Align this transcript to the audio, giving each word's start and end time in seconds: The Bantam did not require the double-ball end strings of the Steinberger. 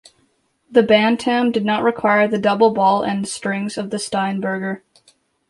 The 0.71 0.81
Bantam 0.81 1.51
did 1.51 1.63
not 1.63 1.83
require 1.83 2.27
the 2.27 2.39
double-ball 2.39 3.03
end 3.03 3.27
strings 3.27 3.77
of 3.77 3.91
the 3.91 3.97
Steinberger. 3.99 4.81